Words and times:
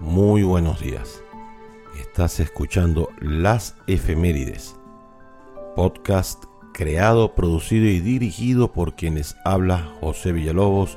Muy 0.00 0.42
buenos 0.44 0.80
días. 0.80 1.22
Estás 2.00 2.40
escuchando 2.40 3.10
Las 3.20 3.76
Efemérides, 3.86 4.74
podcast 5.76 6.42
creado, 6.72 7.34
producido 7.34 7.84
y 7.84 8.00
dirigido 8.00 8.72
por 8.72 8.96
quienes 8.96 9.36
habla 9.44 9.92
José 10.00 10.32
Villalobos, 10.32 10.96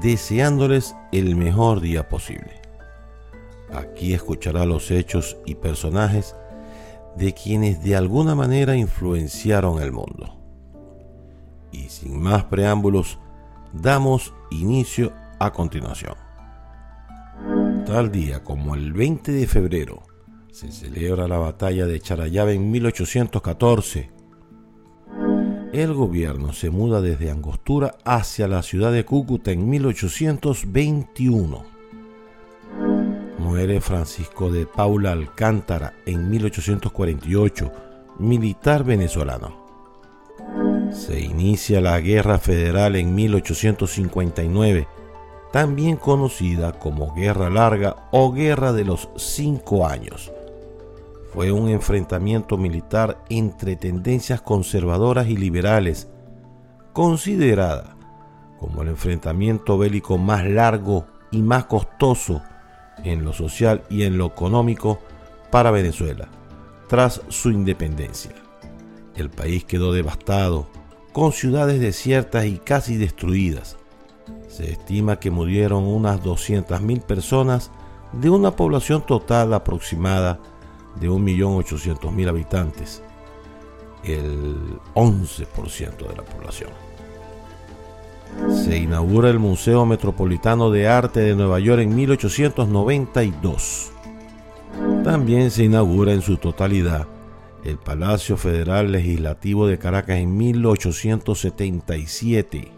deseándoles 0.00 0.96
el 1.12 1.36
mejor 1.36 1.82
día 1.82 2.08
posible. 2.08 2.62
Aquí 3.74 4.14
escuchará 4.14 4.64
los 4.64 4.90
hechos 4.90 5.36
y 5.44 5.56
personajes 5.56 6.34
de 7.18 7.34
quienes 7.34 7.84
de 7.84 7.94
alguna 7.94 8.34
manera 8.34 8.74
influenciaron 8.74 9.82
el 9.82 9.92
mundo. 9.92 10.34
Y 11.72 11.90
sin 11.90 12.22
más 12.22 12.44
preámbulos, 12.44 13.18
damos 13.74 14.32
inicio 14.50 15.12
a 15.38 15.52
continuación. 15.52 16.23
Tal 17.94 18.10
día 18.10 18.42
como 18.42 18.74
el 18.74 18.92
20 18.92 19.30
de 19.30 19.46
febrero 19.46 20.02
se 20.50 20.72
celebra 20.72 21.28
la 21.28 21.38
batalla 21.38 21.86
de 21.86 22.00
Charayave 22.00 22.54
en 22.54 22.68
1814. 22.72 24.10
El 25.72 25.94
gobierno 25.94 26.52
se 26.52 26.70
muda 26.70 27.00
desde 27.00 27.30
Angostura 27.30 27.94
hacia 28.04 28.48
la 28.48 28.64
ciudad 28.64 28.90
de 28.90 29.04
Cúcuta 29.04 29.52
en 29.52 29.68
1821. 29.68 31.64
Muere 33.38 33.80
Francisco 33.80 34.50
de 34.50 34.66
Paula 34.66 35.12
Alcántara 35.12 35.94
en 36.04 36.28
1848, 36.28 37.70
militar 38.18 38.82
venezolano. 38.82 39.68
Se 40.90 41.20
inicia 41.20 41.80
la 41.80 42.00
Guerra 42.00 42.38
Federal 42.38 42.96
en 42.96 43.14
1859 43.14 45.03
también 45.54 45.96
conocida 45.96 46.72
como 46.72 47.14
Guerra 47.14 47.48
Larga 47.48 48.08
o 48.10 48.32
Guerra 48.32 48.72
de 48.72 48.84
los 48.84 49.08
Cinco 49.14 49.86
Años. 49.86 50.32
Fue 51.32 51.52
un 51.52 51.68
enfrentamiento 51.68 52.58
militar 52.58 53.22
entre 53.28 53.76
tendencias 53.76 54.40
conservadoras 54.42 55.28
y 55.28 55.36
liberales, 55.36 56.08
considerada 56.92 57.96
como 58.58 58.82
el 58.82 58.88
enfrentamiento 58.88 59.78
bélico 59.78 60.18
más 60.18 60.44
largo 60.44 61.06
y 61.30 61.40
más 61.40 61.66
costoso 61.66 62.42
en 63.04 63.24
lo 63.24 63.32
social 63.32 63.84
y 63.88 64.02
en 64.02 64.18
lo 64.18 64.26
económico 64.26 64.98
para 65.52 65.70
Venezuela, 65.70 66.26
tras 66.88 67.22
su 67.28 67.52
independencia. 67.52 68.32
El 69.14 69.30
país 69.30 69.64
quedó 69.64 69.92
devastado, 69.92 70.66
con 71.12 71.30
ciudades 71.30 71.78
desiertas 71.78 72.44
y 72.46 72.58
casi 72.58 72.96
destruidas 72.96 73.76
se 74.48 74.72
estima 74.72 75.18
que 75.18 75.30
murieron 75.30 75.84
unas 75.84 76.22
200.000 76.22 77.02
personas 77.02 77.70
de 78.12 78.30
una 78.30 78.54
población 78.54 79.04
total 79.04 79.52
aproximada 79.52 80.38
de 81.00 81.10
1.800.000 81.10 82.28
habitantes, 82.28 83.02
el 84.04 84.78
11% 84.94 85.96
de 85.96 86.16
la 86.16 86.22
población. 86.22 86.70
Se 88.48 88.76
inaugura 88.76 89.30
el 89.30 89.38
Museo 89.38 89.86
Metropolitano 89.86 90.70
de 90.70 90.88
Arte 90.88 91.20
de 91.20 91.36
Nueva 91.36 91.60
York 91.60 91.82
en 91.82 91.94
1892. 91.94 93.92
También 95.04 95.50
se 95.50 95.64
inaugura 95.64 96.12
en 96.12 96.22
su 96.22 96.36
totalidad 96.36 97.06
el 97.64 97.78
Palacio 97.78 98.36
Federal 98.36 98.92
Legislativo 98.92 99.66
de 99.66 99.78
Caracas 99.78 100.18
en 100.18 100.36
1877 100.36 102.73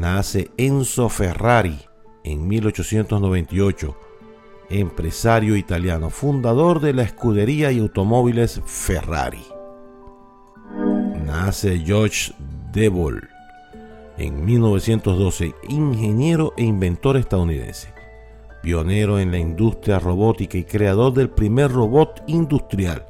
nace 0.00 0.50
Enzo 0.56 1.10
Ferrari 1.10 1.78
en 2.24 2.48
1898, 2.48 3.94
empresario 4.70 5.56
italiano, 5.56 6.08
fundador 6.08 6.80
de 6.80 6.94
la 6.94 7.02
escudería 7.02 7.70
y 7.70 7.80
automóviles 7.80 8.62
Ferrari. 8.64 9.44
Nace 11.26 11.80
George 11.80 12.32
Devol 12.72 13.28
en 14.16 14.42
1912, 14.42 15.54
ingeniero 15.68 16.54
e 16.56 16.64
inventor 16.64 17.18
estadounidense, 17.18 17.92
pionero 18.62 19.18
en 19.18 19.30
la 19.30 19.38
industria 19.38 19.98
robótica 19.98 20.56
y 20.56 20.64
creador 20.64 21.12
del 21.12 21.28
primer 21.28 21.70
robot 21.70 22.22
industrial. 22.26 23.04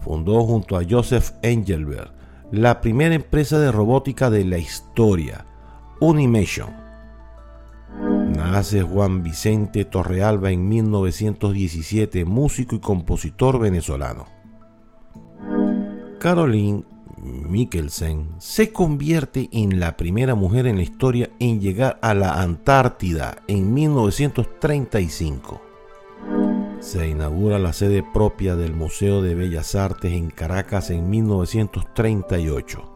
Fundó 0.00 0.44
junto 0.44 0.78
a 0.78 0.82
Joseph 0.88 1.32
Engelberg 1.42 2.10
la 2.52 2.80
primera 2.80 3.14
empresa 3.14 3.58
de 3.58 3.70
robótica 3.70 4.30
de 4.30 4.46
la 4.46 4.56
historia, 4.56 5.44
Unimation. 6.00 6.70
Nace 8.34 8.80
Juan 8.82 9.22
Vicente 9.22 9.84
Torrealba 9.84 10.50
en 10.50 10.66
1917, 10.66 12.24
músico 12.24 12.74
y 12.76 12.80
compositor 12.80 13.58
venezolano. 13.58 14.24
Caroline 16.18 16.84
Mikkelsen 17.22 18.30
se 18.38 18.72
convierte 18.72 19.50
en 19.52 19.78
la 19.78 19.98
primera 19.98 20.34
mujer 20.34 20.66
en 20.66 20.76
la 20.76 20.82
historia 20.84 21.28
en 21.38 21.60
llegar 21.60 21.98
a 22.00 22.14
la 22.14 22.40
Antártida 22.40 23.42
en 23.46 23.74
1935. 23.74 25.60
Se 26.80 27.08
inaugura 27.08 27.58
la 27.58 27.74
sede 27.74 28.02
propia 28.02 28.56
del 28.56 28.72
Museo 28.72 29.20
de 29.20 29.34
Bellas 29.34 29.74
Artes 29.74 30.14
en 30.14 30.30
Caracas 30.30 30.88
en 30.88 31.10
1938 31.10 32.89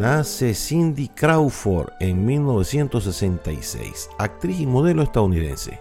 nace 0.00 0.54
Cindy 0.54 1.08
Crawford 1.08 1.90
en 2.00 2.24
1966, 2.24 4.08
actriz 4.16 4.58
y 4.60 4.66
modelo 4.66 5.02
estadounidense. 5.02 5.78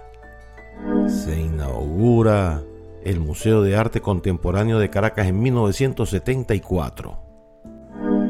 Se 1.07 1.39
inaugura 1.39 2.61
el 3.05 3.21
Museo 3.21 3.61
de 3.61 3.77
Arte 3.77 4.01
Contemporáneo 4.01 4.77
de 4.77 4.89
Caracas 4.89 5.27
en 5.27 5.41
1974. 5.41 7.17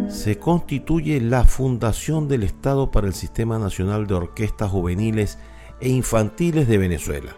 Se 0.09 0.37
constituye 0.37 1.19
la 1.21 1.43
Fundación 1.43 2.27
del 2.27 2.43
Estado 2.43 2.91
para 2.91 3.07
el 3.07 3.15
Sistema 3.15 3.57
Nacional 3.57 4.05
de 4.05 4.13
Orquestas 4.13 4.69
Juveniles 4.69 5.39
e 5.81 5.89
Infantiles 5.89 6.67
de 6.67 6.77
Venezuela, 6.77 7.35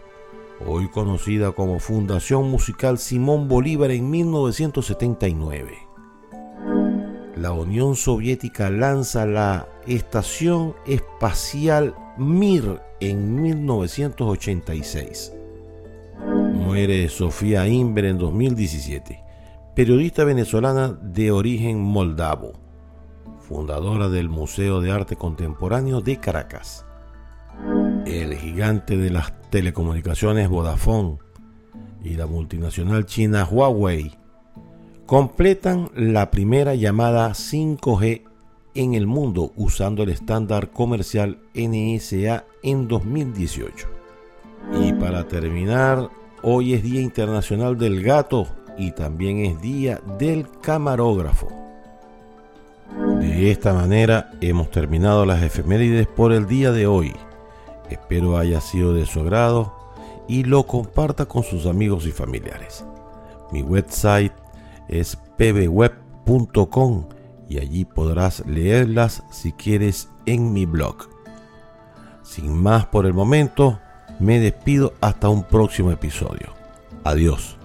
hoy 0.68 0.90
conocida 0.90 1.54
como 1.54 1.80
Fundación 1.80 2.52
Musical 2.52 2.98
Simón 2.98 3.48
Bolívar 3.48 3.92
en 3.92 4.10
1979 4.10 5.91
la 7.42 7.52
Unión 7.54 7.96
Soviética 7.96 8.70
lanza 8.70 9.26
la 9.26 9.68
Estación 9.88 10.76
Espacial 10.86 11.96
Mir 12.18 12.80
en 13.00 13.42
1986. 13.42 15.34
Muere 16.54 17.10
Sofía 17.10 17.68
Inver 17.68 18.06
en 18.06 18.20
2017, 18.20 19.24
periodista 19.76 20.24
venezolana 20.24 20.90
de 20.90 21.32
origen 21.32 21.82
moldavo, 21.82 22.54
fundadora 23.40 24.08
del 24.08 24.30
Museo 24.30 24.80
de 24.80 24.92
Arte 24.92 25.16
Contemporáneo 25.16 26.02
de 26.02 26.18
Caracas. 26.18 26.86
El 28.06 28.36
gigante 28.36 28.98
de 28.98 29.10
las 29.10 29.34
telecomunicaciones 29.50 30.48
Vodafone 30.48 31.18
y 32.04 32.12
la 32.12 32.28
multinacional 32.28 33.08
china 33.08 33.48
Huawei 33.50 34.21
completan 35.12 35.92
la 35.94 36.32
primera 36.32 36.74
llamada 36.74 37.32
5G 37.32 38.22
en 38.76 38.94
el 38.94 39.08
mundo 39.08 39.52
usando 39.58 40.04
el 40.04 40.10
estándar 40.10 40.72
comercial 40.72 41.38
NSA 41.54 42.46
en 42.64 42.88
2018. 42.88 43.90
Y 44.82 44.94
para 44.94 45.28
terminar, 45.28 46.10
hoy 46.44 46.76
es 46.76 46.84
Día 46.84 47.02
Internacional 47.02 47.78
del 47.78 48.02
Gato 48.02 48.48
y 48.78 48.92
también 48.92 49.40
es 49.40 49.62
Día 49.62 50.00
del 50.18 50.48
Camarógrafo. 50.62 51.50
De 53.20 53.52
esta 53.52 53.74
manera 53.74 54.32
hemos 54.40 54.72
terminado 54.72 55.26
las 55.26 55.44
efemérides 55.44 56.08
por 56.08 56.32
el 56.32 56.48
día 56.48 56.72
de 56.72 56.88
hoy. 56.88 57.14
Espero 57.90 58.38
haya 58.38 58.62
sido 58.62 58.94
de 58.94 59.06
su 59.06 59.20
agrado 59.20 59.74
y 60.30 60.46
lo 60.46 60.66
comparta 60.66 61.26
con 61.26 61.44
sus 61.44 61.66
amigos 61.66 62.08
y 62.08 62.12
familiares. 62.12 62.86
Mi 63.52 63.62
website 63.62 64.32
es 64.92 65.18
pbweb.com 65.38 67.06
y 67.50 67.58
allí 67.58 67.86
podrás 67.86 68.46
leerlas 68.46 69.24
si 69.32 69.52
quieres 69.52 70.10
en 70.26 70.54
mi 70.54 70.66
blog. 70.66 71.10
Sin 72.24 72.62
más 72.62 72.86
por 72.86 73.06
el 73.06 73.14
momento, 73.14 73.80
me 74.20 74.40
despido 74.40 74.94
hasta 75.02 75.30
un 75.30 75.44
próximo 75.44 75.92
episodio. 75.92 76.54
Adiós. 77.04 77.61